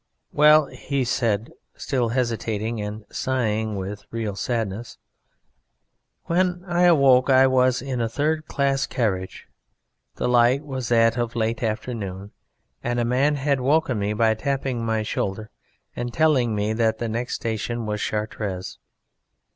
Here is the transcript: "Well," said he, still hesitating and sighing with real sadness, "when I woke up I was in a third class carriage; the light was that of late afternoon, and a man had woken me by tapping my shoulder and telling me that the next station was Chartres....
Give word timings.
"Well," 0.33 0.67
said 1.03 1.47
he, 1.49 1.53
still 1.79 2.09
hesitating 2.09 2.81
and 2.81 3.05
sighing 3.11 3.75
with 3.75 4.03
real 4.09 4.35
sadness, 4.35 4.97
"when 6.23 6.63
I 6.65 6.91
woke 6.93 7.29
up 7.29 7.35
I 7.35 7.45
was 7.45 7.83
in 7.83 8.01
a 8.01 8.09
third 8.09 8.47
class 8.47 8.87
carriage; 8.87 9.47
the 10.15 10.27
light 10.27 10.65
was 10.65 10.89
that 10.89 11.19
of 11.19 11.35
late 11.35 11.61
afternoon, 11.61 12.31
and 12.83 12.99
a 12.99 13.05
man 13.05 13.35
had 13.35 13.59
woken 13.61 13.99
me 13.99 14.13
by 14.13 14.33
tapping 14.33 14.83
my 14.83 15.03
shoulder 15.03 15.51
and 15.95 16.11
telling 16.11 16.55
me 16.55 16.73
that 16.73 16.97
the 16.97 17.07
next 17.07 17.35
station 17.35 17.85
was 17.85 18.01
Chartres.... 18.01 18.79